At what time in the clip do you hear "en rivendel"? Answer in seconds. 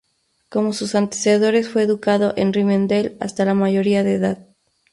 2.35-3.17